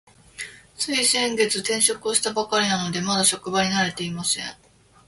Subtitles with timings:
[0.77, 4.45] つい先月、転職をしたばかりなので、まだ職場に慣れていません。